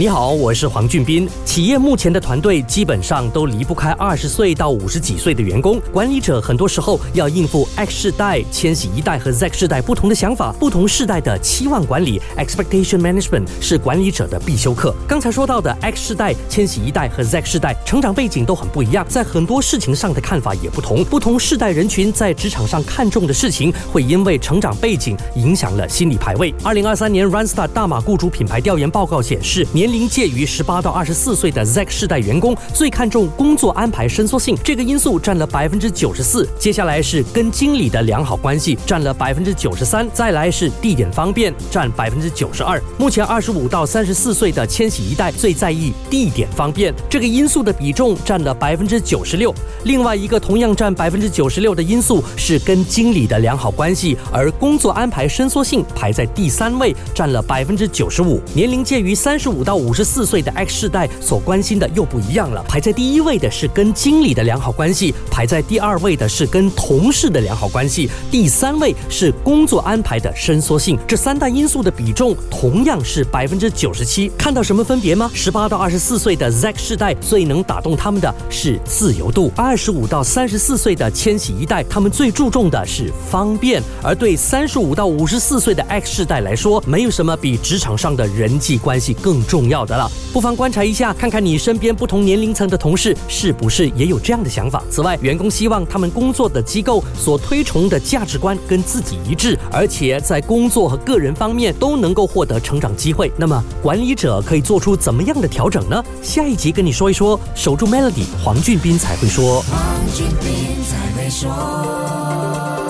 [0.00, 1.28] 你好，我是黄俊斌。
[1.44, 5.78] 企业目前的团队基本上都离不开二十岁到五十几岁的员工。
[5.92, 14.94] 管理者很多时候要应付 X 世代、千禧一代和 Z 世代不同的想法，不同世代的期望管理 （expectation management） 是管理者的必修课。
[15.06, 21.04] 刚才说到的 X 世代、千禧一代和 Z 世代成长背景都很不一样，在很多事情上的看法也不同。
[21.04, 26.54] 不同世代人群在职场上看重的事情，会因为成长背景影响了心理排位。
[26.64, 42.80] 二零二三年 Randstad 大马雇主品牌调研报告显示，年年龄介于十八到二十四岁的 Z 世代员工最看重工作安排伸缩性这个因素占了百分之九十四，接下来是跟经理的良好关系占了百分之九十三，再来是地点方便占百分之九十二。
[42.98, 49.52] 目前二十五到三十四岁的千禧一代最在意地点方便这个因素的比重占了百分之九十六。
[49.82, 58.40] 另外一个同样占百分之九十六的因素是跟经理的良好关系，而工作安排伸缩性排在第三位，占了百分之九十五。
[58.54, 70.98] 年龄介于三十五到五十四岁的 X 世代所关心的又不一样了，排在第一位的是跟经理的良好关系，排在第二位的是跟同事的良好关系，第三位是工作安排的伸缩性。
[71.08, 74.30] 这三大因素的比重同样是百分之九十七。
[74.36, 75.30] 看到什么分别吗？
[75.34, 90.10] 十八到二十四岁的 Z 世代最能打动他们的是自由度，二十五到三十四岁的千禧一代他们最注重的是方便，而对三十五到五十四岁的 X 世代来说，没有什么比职场上的人际关系更重重要的了。
[90.32, 94.82] 不妨观察一下，看看你身边不同年龄层的同事是不是也有这样的想法。
[94.90, 103.30] 此外，员工希望他们工作的机构所推崇的价值观跟自己一致，而且在工作和个人方面都能够获得成长机会。
[103.36, 106.02] 那么，管理者可以做出怎么样的调整呢？
[106.22, 107.38] 下一集跟你说一说。
[107.54, 109.60] 守住 Melody，黄俊斌才会说。
[109.62, 109.78] 黄
[110.14, 112.89] 俊斌才会说。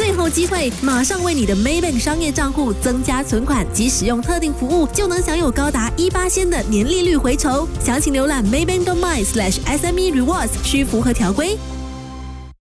[0.00, 7.68] 最后机会，马上为你的 Maybank 商业账户增加存款及使用特定服务，就能享有高达一八仙的年利率回酬。
[7.84, 11.58] 详情浏览 Maybank.my/SME Rewards，需符合条规。